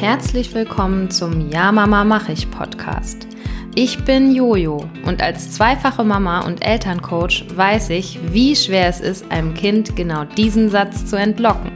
[0.00, 3.28] Herzlich willkommen zum Ja Mama mach ich Podcast.
[3.74, 9.30] Ich bin Jojo und als zweifache Mama und Elterncoach weiß ich, wie schwer es ist,
[9.30, 11.70] einem Kind genau diesen Satz zu entlocken.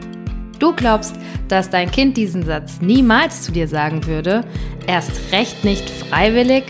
[0.59, 1.17] Du glaubst,
[1.49, 4.41] dass dein Kind diesen Satz niemals zu dir sagen würde,
[4.87, 6.65] erst recht nicht freiwillig?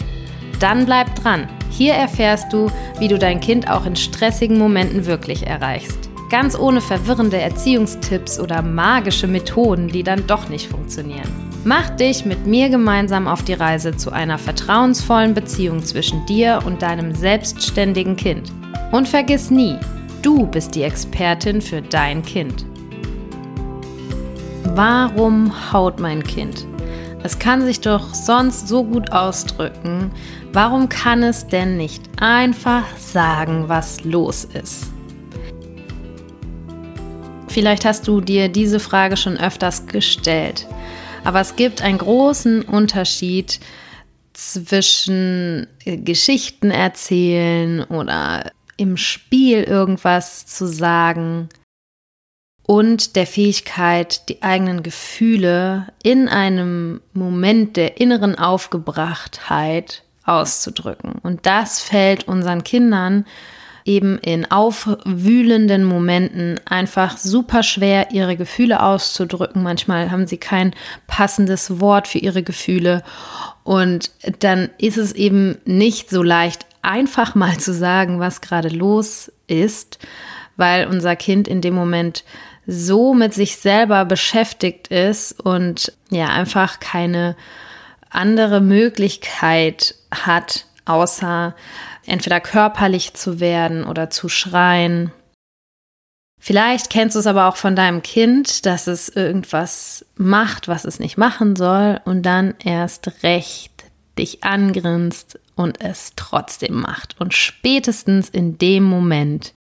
[0.58, 1.48] Dann bleib dran.
[1.70, 2.68] Hier erfährst du,
[2.98, 6.10] wie du dein Kind auch in stressigen Momenten wirklich erreichst.
[6.34, 11.30] Ganz ohne verwirrende Erziehungstipps oder magische Methoden, die dann doch nicht funktionieren.
[11.62, 16.82] Mach dich mit mir gemeinsam auf die Reise zu einer vertrauensvollen Beziehung zwischen dir und
[16.82, 18.50] deinem selbstständigen Kind.
[18.90, 19.76] Und vergiss nie,
[20.22, 22.66] du bist die Expertin für dein Kind.
[24.74, 26.66] Warum haut mein Kind?
[27.22, 30.10] Es kann sich doch sonst so gut ausdrücken.
[30.52, 34.93] Warum kann es denn nicht einfach sagen, was los ist?
[37.54, 40.66] Vielleicht hast du dir diese Frage schon öfters gestellt.
[41.22, 43.60] Aber es gibt einen großen Unterschied
[44.32, 51.48] zwischen äh, Geschichten erzählen oder im Spiel irgendwas zu sagen
[52.66, 61.20] und der Fähigkeit, die eigenen Gefühle in einem Moment der inneren Aufgebrachtheit auszudrücken.
[61.22, 63.24] Und das fällt unseren Kindern
[63.84, 69.62] eben in aufwühlenden Momenten einfach super schwer, ihre Gefühle auszudrücken.
[69.62, 70.74] Manchmal haben sie kein
[71.06, 73.02] passendes Wort für ihre Gefühle.
[73.62, 74.10] Und
[74.40, 79.98] dann ist es eben nicht so leicht, einfach mal zu sagen, was gerade los ist,
[80.56, 82.24] weil unser Kind in dem Moment
[82.66, 87.36] so mit sich selber beschäftigt ist und ja einfach keine
[88.08, 91.54] andere Möglichkeit hat, außer
[92.06, 95.12] entweder körperlich zu werden oder zu schreien.
[96.40, 100.98] Vielleicht kennst du es aber auch von deinem Kind, dass es irgendwas macht, was es
[100.98, 103.84] nicht machen soll und dann erst recht
[104.18, 107.18] dich angrinst und es trotzdem macht.
[107.20, 109.54] Und spätestens in dem Moment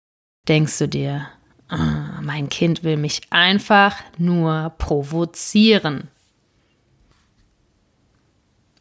[0.47, 1.27] denkst du dir,
[1.71, 6.09] oh, mein Kind will mich einfach nur provozieren.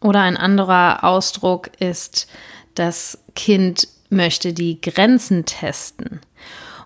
[0.00, 2.26] Oder ein anderer Ausdruck ist,
[2.74, 6.20] das Kind möchte die Grenzen testen.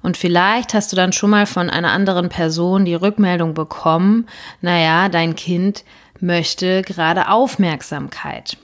[0.02, 4.28] Und vielleicht hast du dann schon mal von einer anderen Person die Rückmeldung bekommen,
[4.60, 5.84] naja, dein Kind
[6.20, 8.56] möchte gerade Aufmerksamkeit.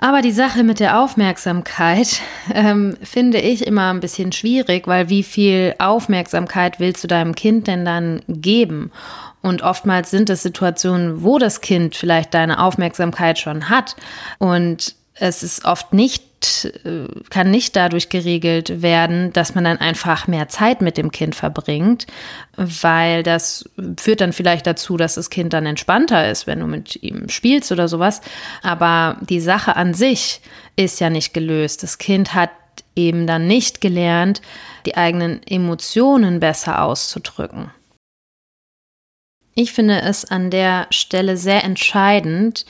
[0.00, 2.20] Aber die Sache mit der Aufmerksamkeit
[2.54, 7.66] ähm, finde ich immer ein bisschen schwierig, weil wie viel Aufmerksamkeit willst du deinem Kind
[7.66, 8.92] denn dann geben?
[9.40, 13.96] Und oftmals sind es Situationen, wo das Kind vielleicht deine Aufmerksamkeit schon hat.
[14.38, 20.26] Und es ist oft nicht, äh, kann nicht dadurch geregelt werden, dass man dann einfach
[20.26, 22.06] mehr Zeit mit dem Kind verbringt,
[22.56, 23.68] weil das
[23.98, 27.72] führt dann vielleicht dazu, dass das Kind dann entspannter ist, wenn du mit ihm spielst
[27.72, 28.20] oder sowas.
[28.62, 30.40] Aber die Sache an sich
[30.76, 31.82] ist ja nicht gelöst.
[31.82, 32.50] Das Kind hat
[32.94, 34.40] eben dann nicht gelernt,
[34.86, 37.70] die eigenen Emotionen besser auszudrücken.
[39.54, 42.64] Ich finde es an der Stelle sehr entscheidend,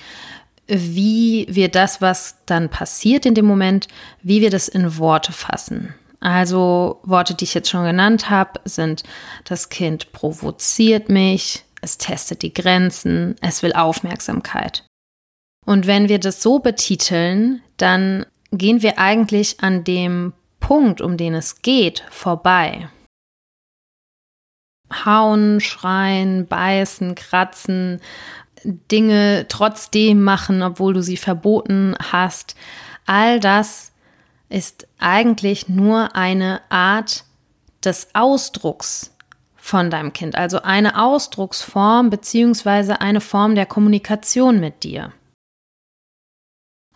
[0.68, 3.88] wie wir das, was dann passiert in dem Moment,
[4.22, 5.94] wie wir das in Worte fassen.
[6.20, 9.02] Also Worte, die ich jetzt schon genannt habe, sind,
[9.44, 14.84] das Kind provoziert mich, es testet die Grenzen, es will Aufmerksamkeit.
[15.64, 21.34] Und wenn wir das so betiteln, dann gehen wir eigentlich an dem Punkt, um den
[21.34, 22.88] es geht, vorbei.
[25.04, 28.00] Hauen, schreien, beißen, kratzen,
[28.64, 32.54] Dinge trotzdem machen, obwohl du sie verboten hast.
[33.06, 33.92] All das
[34.48, 37.24] ist eigentlich nur eine Art
[37.84, 39.14] des Ausdrucks
[39.56, 45.12] von deinem Kind, also eine Ausdrucksform beziehungsweise eine Form der Kommunikation mit dir.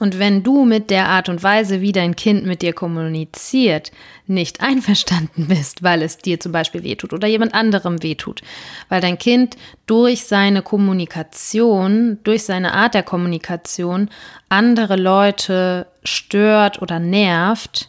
[0.03, 3.93] Und wenn du mit der Art und Weise, wie dein Kind mit dir kommuniziert,
[4.27, 8.43] nicht einverstanden bist, weil es dir zum Beispiel wehtut oder jemand anderem wehtut,
[8.89, 9.57] weil dein Kind
[9.87, 14.11] durch seine Kommunikation, durch seine Art der Kommunikation
[14.49, 17.89] andere Leute stört oder nervt,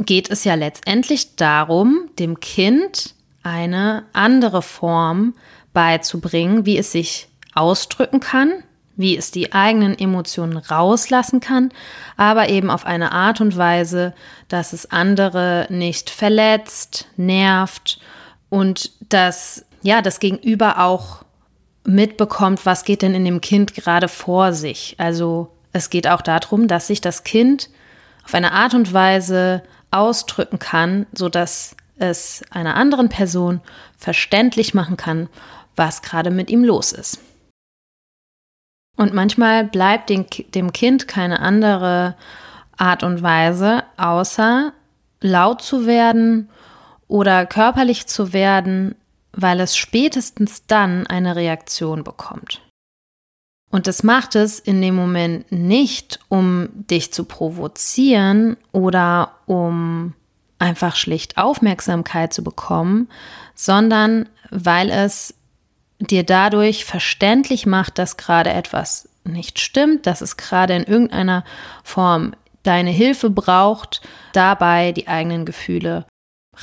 [0.00, 3.14] geht es ja letztendlich darum, dem Kind
[3.44, 5.34] eine andere Form
[5.72, 8.64] beizubringen, wie es sich ausdrücken kann,
[8.98, 11.70] wie es die eigenen Emotionen rauslassen kann,
[12.18, 14.12] aber eben auf eine Art und Weise,
[14.48, 18.00] dass es andere nicht verletzt, nervt
[18.50, 21.24] und dass ja das Gegenüber auch
[21.84, 24.96] mitbekommt, was geht denn in dem Kind gerade vor sich.
[24.98, 27.70] Also es geht auch darum, dass sich das Kind
[28.24, 29.62] auf eine Art und Weise
[29.92, 33.60] ausdrücken kann, so dass es einer anderen Person
[33.96, 35.28] verständlich machen kann,
[35.76, 37.20] was gerade mit ihm los ist.
[38.98, 42.16] Und manchmal bleibt dem, dem Kind keine andere
[42.76, 44.72] Art und Weise, außer
[45.20, 46.50] laut zu werden
[47.06, 48.96] oder körperlich zu werden,
[49.32, 52.60] weil es spätestens dann eine Reaktion bekommt.
[53.70, 60.14] Und das macht es in dem Moment nicht, um dich zu provozieren oder um
[60.58, 63.08] einfach schlicht Aufmerksamkeit zu bekommen,
[63.54, 65.34] sondern weil es
[65.98, 71.44] dir dadurch verständlich macht, dass gerade etwas nicht stimmt, dass es gerade in irgendeiner
[71.82, 74.00] Form deine Hilfe braucht,
[74.32, 76.06] dabei die eigenen Gefühle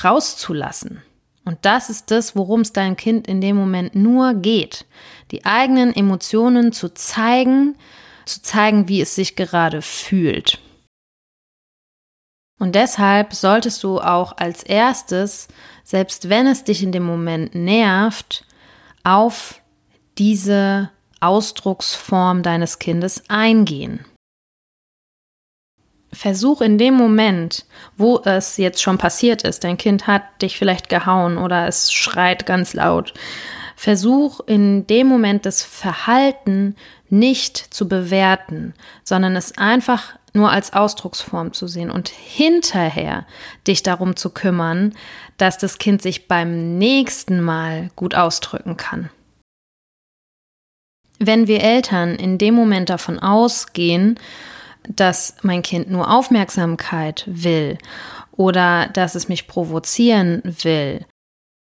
[0.02, 1.02] rauszulassen.
[1.44, 4.84] Und das ist das, worum es deinem Kind in dem Moment nur geht.
[5.30, 7.76] Die eigenen Emotionen zu zeigen,
[8.24, 10.58] zu zeigen, wie es sich gerade fühlt.
[12.58, 15.48] Und deshalb solltest du auch als erstes,
[15.84, 18.45] selbst wenn es dich in dem Moment nervt,
[19.06, 19.62] auf
[20.18, 24.04] diese Ausdrucksform deines Kindes eingehen.
[26.12, 27.66] Versuch in dem Moment,
[27.96, 32.46] wo es jetzt schon passiert ist, dein Kind hat dich vielleicht gehauen oder es schreit
[32.46, 33.14] ganz laut,
[33.76, 36.74] versuch in dem Moment das Verhalten
[37.08, 38.74] nicht zu bewerten,
[39.04, 43.26] sondern es einfach nur als Ausdrucksform zu sehen und hinterher
[43.66, 44.94] dich darum zu kümmern,
[45.36, 49.10] dass das Kind sich beim nächsten Mal gut ausdrücken kann.
[51.18, 54.18] Wenn wir Eltern in dem Moment davon ausgehen,
[54.88, 57.78] dass mein Kind nur Aufmerksamkeit will
[58.32, 61.04] oder dass es mich provozieren will,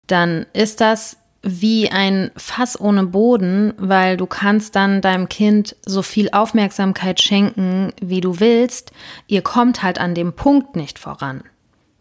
[0.08, 6.02] dann ist das wie ein Fass ohne Boden, weil du kannst dann deinem Kind so
[6.02, 8.92] viel Aufmerksamkeit schenken, wie du willst.
[9.28, 11.44] Ihr kommt halt an dem Punkt nicht voran.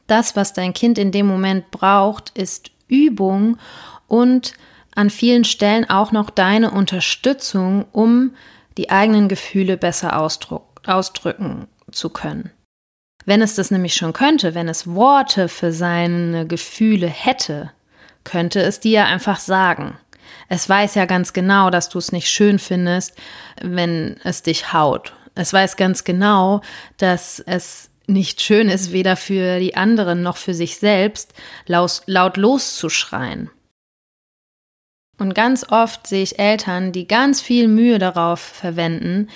[0.07, 3.59] Das, was dein Kind in dem Moment braucht, ist Übung
[4.07, 4.53] und
[4.95, 8.35] an vielen Stellen auch noch deine Unterstützung, um
[8.77, 12.51] die eigenen Gefühle besser ausdrücken zu können.
[13.25, 17.73] Wenn es das nämlich schon könnte, wenn es Worte für seine Gefühle hätte,
[18.23, 19.99] könnte es dir einfach sagen.
[20.49, 23.17] Es weiß ja ganz genau, dass du es nicht schön findest,
[23.63, 25.15] wenn es dich haut.
[25.35, 26.61] Es weiß ganz genau,
[26.99, 31.33] dass es nicht schön ist, weder für die anderen noch für sich selbst,
[31.67, 33.51] laut, laut loszuschreien.
[35.19, 39.29] Und ganz oft sehe ich Eltern, die ganz viel Mühe darauf verwenden,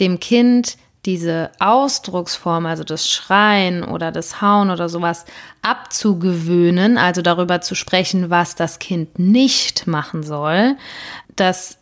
[0.00, 5.24] dem Kind diese Ausdrucksform, also das Schreien oder das Hauen oder sowas,
[5.62, 10.76] abzugewöhnen, also darüber zu sprechen, was das Kind nicht machen soll,
[11.36, 11.76] das äh,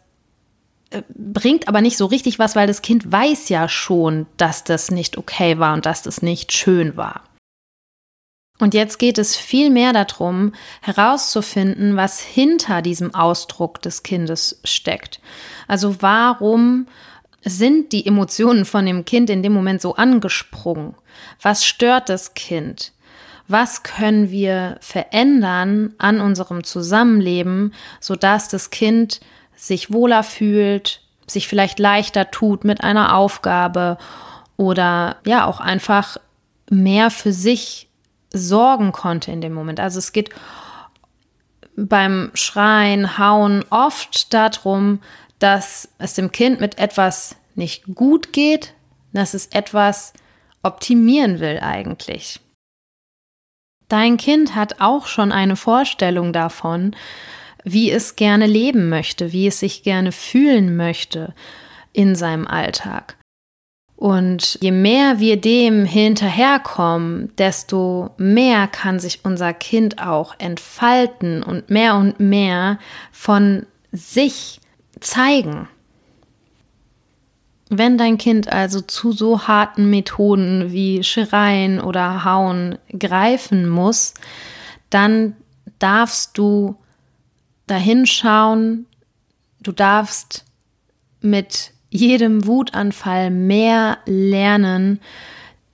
[1.14, 5.18] bringt aber nicht so richtig was, weil das Kind weiß ja schon, dass das nicht
[5.18, 7.22] okay war und dass das nicht schön war.
[8.58, 15.20] Und jetzt geht es viel mehr darum, herauszufinden, was hinter diesem Ausdruck des Kindes steckt.
[15.68, 16.86] Also warum
[17.44, 20.94] sind die Emotionen von dem Kind in dem Moment so angesprungen?
[21.42, 22.92] Was stört das Kind?
[23.46, 29.20] Was können wir verändern an unserem Zusammenleben, sodass das Kind
[29.66, 33.98] sich wohler fühlt, sich vielleicht leichter tut mit einer Aufgabe
[34.56, 36.18] oder ja auch einfach
[36.70, 37.88] mehr für sich
[38.32, 39.80] sorgen konnte in dem Moment.
[39.80, 40.30] Also es geht
[41.76, 45.00] beim Schreien, Hauen oft darum,
[45.38, 48.74] dass es dem Kind mit etwas nicht gut geht,
[49.12, 50.12] dass es etwas
[50.62, 52.40] optimieren will eigentlich.
[53.88, 56.96] Dein Kind hat auch schon eine Vorstellung davon,
[57.68, 61.34] wie es gerne leben möchte, wie es sich gerne fühlen möchte
[61.92, 63.16] in seinem Alltag.
[63.96, 71.68] Und je mehr wir dem hinterherkommen, desto mehr kann sich unser Kind auch entfalten und
[71.68, 72.78] mehr und mehr
[73.10, 74.60] von sich
[75.00, 75.68] zeigen.
[77.68, 84.14] Wenn dein Kind also zu so harten Methoden wie Schreien oder Hauen greifen muss,
[84.88, 85.34] dann
[85.80, 86.76] darfst du
[87.66, 88.86] dahinschauen,
[89.60, 90.44] du darfst
[91.20, 95.00] mit jedem Wutanfall mehr lernen,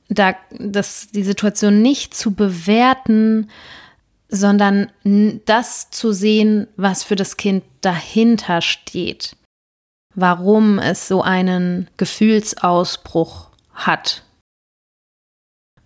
[0.09, 3.49] da, das, die Situation nicht zu bewerten,
[4.29, 4.91] sondern
[5.47, 9.37] das zu sehen, was für das Kind dahinter steht
[10.15, 14.23] warum es so einen Gefühlsausbruch hat.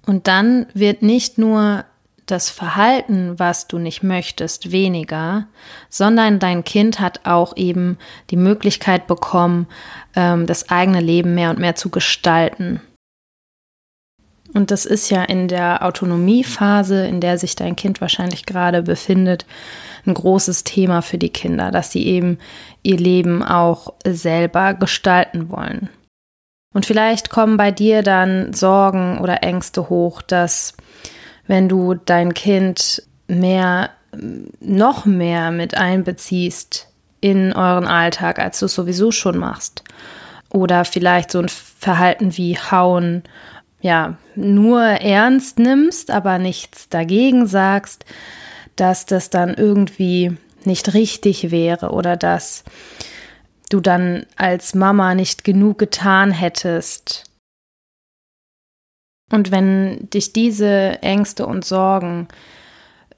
[0.07, 1.85] Und dann wird nicht nur
[2.27, 5.47] das Verhalten, was du nicht möchtest, weniger,
[5.89, 7.99] sondern dein Kind hat auch eben
[8.31, 9.69] die Möglichkeit bekommen,
[10.17, 12.81] ähm, das eigene Leben mehr und mehr zu gestalten.
[14.55, 19.47] Und das ist ja in der Autonomiephase, in der sich dein Kind wahrscheinlich gerade befindet,
[20.07, 22.39] ein großes Thema für die Kinder, dass sie eben
[22.83, 25.91] ihr Leben auch selber gestalten wollen.
[26.75, 30.75] Und vielleicht kommen bei dir dann Sorgen oder Ängste hoch, dass
[31.47, 33.91] wenn du dein Kind mehr,
[34.61, 36.89] noch mehr mit einbeziehst
[37.21, 39.83] in euren Alltag, als du es sowieso schon machst.
[40.51, 43.23] Oder vielleicht so ein Verhalten wie Hauen,
[43.81, 48.05] ja, nur ernst nimmst, aber nichts dagegen sagst,
[48.77, 52.65] dass das dann irgendwie nicht richtig wäre oder dass
[53.71, 57.26] du dann als Mama nicht genug getan hättest.
[59.31, 62.29] Und wenn dich diese Ängste und Sorgen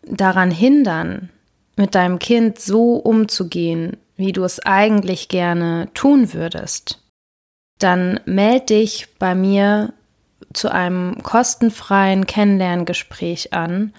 [0.02, 1.30] daran hindern,
[1.76, 7.00] mit deinem Kind so umzugehen, wie du es eigentlich gerne tun würdest,
[7.78, 9.92] dann melde dich bei mir
[10.52, 13.92] zu einem kostenfreien Kennenlerngespräch an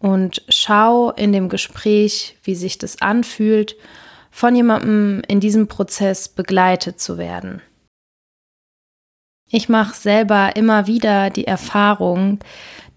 [0.00, 3.76] und schau in dem Gespräch, wie sich das anfühlt,
[4.30, 7.62] von jemandem in diesem Prozess begleitet zu werden.
[9.50, 12.38] Ich mache selber immer wieder die Erfahrung,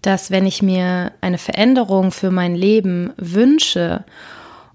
[0.02, 4.04] dass wenn ich mir eine Veränderung für mein Leben wünsche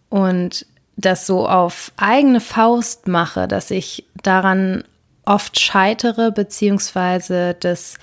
[0.09, 0.65] und
[0.97, 4.83] das so auf eigene Faust mache, dass ich daran
[5.23, 7.95] oft scheitere, beziehungsweise das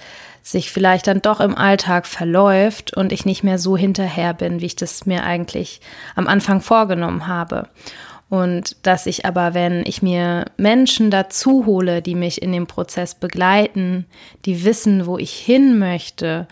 [0.43, 4.67] sich vielleicht dann doch im Alltag verläuft und ich nicht mehr so hinterher bin, wie
[4.67, 5.81] ich das mir eigentlich
[6.15, 7.69] am Anfang vorgenommen habe.
[8.29, 13.15] Und dass ich aber, wenn ich mir Menschen dazu hole, die mich in dem Prozess
[13.15, 14.07] begleiten,
[14.45, 16.49] die wissen, wo ich hin möchte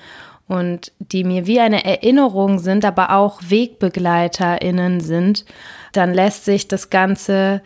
[0.47, 5.45] und die mir wie eine Erinnerung sind, aber auch WegbegleiterInnen sind,
[5.93, 7.61] dann lässt sich das Ganze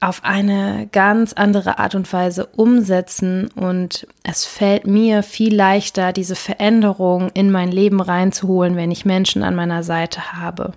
[0.00, 6.36] auf eine ganz andere Art und Weise umsetzen und es fällt mir viel leichter, diese
[6.36, 10.72] Veränderung in mein Leben reinzuholen, wenn ich Menschen an meiner Seite habe.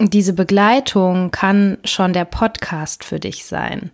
[0.00, 3.90] Diese Begleitung kann schon der Podcast für dich sein.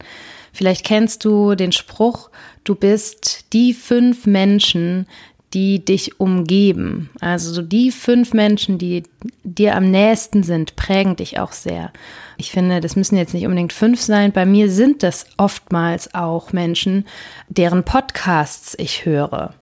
[0.53, 2.31] Vielleicht kennst du den Spruch,
[2.65, 5.07] du bist die fünf Menschen,
[5.53, 7.11] die dich umgeben.
[7.21, 9.03] Also die fünf Menschen, die
[9.43, 11.93] dir am nächsten sind, prägen dich auch sehr.
[12.37, 14.33] Ich finde, das müssen jetzt nicht unbedingt fünf sein.
[14.33, 17.05] Bei mir sind das oftmals auch Menschen,
[17.49, 19.55] deren Podcasts ich höre.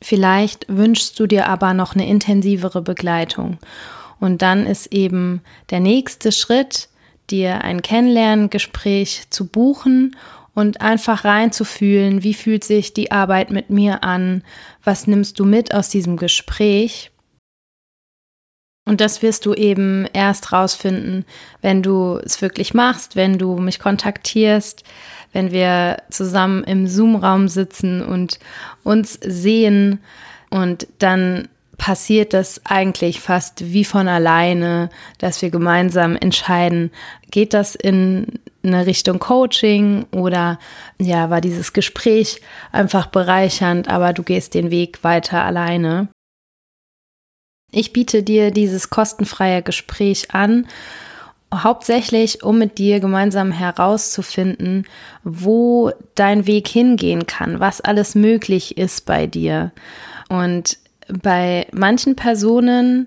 [0.00, 3.58] Vielleicht wünschst du dir aber noch eine intensivere Begleitung.
[4.20, 6.88] Und dann ist eben der nächste Schritt,
[7.30, 10.16] dir ein Kennenlerngespräch zu buchen
[10.54, 14.42] und einfach reinzufühlen, wie fühlt sich die Arbeit mit mir an,
[14.82, 17.12] was nimmst du mit aus diesem Gespräch.
[18.84, 21.26] Und das wirst du eben erst rausfinden,
[21.60, 24.82] wenn du es wirklich machst, wenn du mich kontaktierst,
[25.32, 28.38] wenn wir zusammen im Zoom-Raum sitzen und
[28.82, 30.00] uns sehen
[30.50, 31.48] und dann
[31.78, 36.90] passiert das eigentlich fast wie von alleine, dass wir gemeinsam entscheiden,
[37.30, 40.58] geht das in eine Richtung Coaching oder
[41.00, 42.42] ja, war dieses Gespräch
[42.72, 46.08] einfach bereichernd, aber du gehst den Weg weiter alleine.
[47.70, 50.66] Ich biete dir dieses kostenfreie Gespräch an,
[51.54, 54.86] hauptsächlich um mit dir gemeinsam herauszufinden,
[55.22, 59.70] wo dein Weg hingehen kann, was alles möglich ist bei dir.
[60.28, 60.78] Und
[61.22, 63.06] bei manchen Personen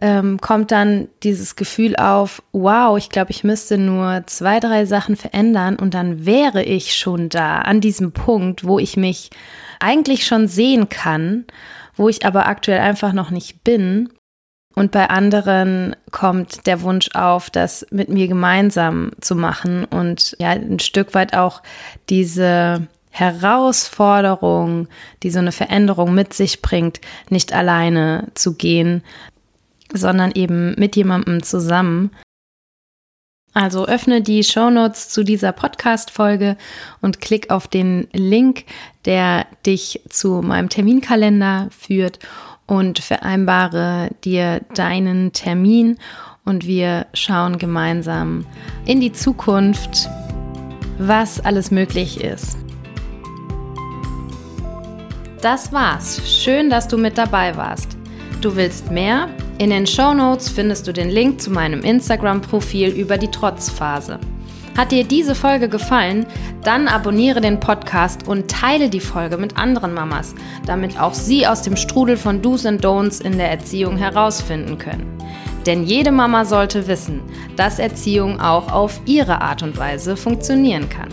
[0.00, 5.16] ähm, kommt dann dieses Gefühl auf, wow, ich glaube, ich müsste nur zwei, drei Sachen
[5.16, 9.30] verändern und dann wäre ich schon da an diesem Punkt, wo ich mich
[9.78, 11.44] eigentlich schon sehen kann,
[11.96, 14.08] wo ich aber aktuell einfach noch nicht bin.
[14.74, 20.50] Und bei anderen kommt der Wunsch auf, das mit mir gemeinsam zu machen und ja,
[20.50, 21.60] ein Stück weit auch
[22.08, 24.88] diese Herausforderung,
[25.22, 29.02] die so eine Veränderung mit sich bringt, nicht alleine zu gehen,
[29.92, 32.10] sondern eben mit jemandem zusammen.
[33.52, 36.56] Also öffne die Shownotes zu dieser Podcast-Folge
[37.00, 38.64] und klick auf den Link,
[39.04, 42.20] der dich zu meinem Terminkalender führt
[42.66, 45.98] und vereinbare dir deinen Termin
[46.44, 48.46] und wir schauen gemeinsam
[48.86, 50.08] in die Zukunft,
[50.98, 52.56] was alles möglich ist.
[55.42, 56.20] Das war's.
[56.26, 57.96] Schön, dass du mit dabei warst.
[58.42, 59.30] Du willst mehr?
[59.56, 64.18] In den Show Notes findest du den Link zu meinem Instagram-Profil über die Trotzphase.
[64.76, 66.26] Hat dir diese Folge gefallen?
[66.62, 70.34] Dann abonniere den Podcast und teile die Folge mit anderen Mamas,
[70.66, 75.06] damit auch sie aus dem Strudel von Do's und Don'ts in der Erziehung herausfinden können.
[75.64, 77.22] Denn jede Mama sollte wissen,
[77.56, 81.08] dass Erziehung auch auf ihre Art und Weise funktionieren kann.